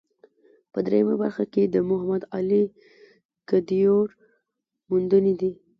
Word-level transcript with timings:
په 0.71 0.79
درېیمه 0.85 1.15
برخه 1.21 1.43
کې 1.53 1.63
د 1.67 1.75
محمد 1.89 2.23
علي 2.37 2.63
کدیور 3.49 4.07
موندنې 4.89 5.33
دي. 5.39 5.51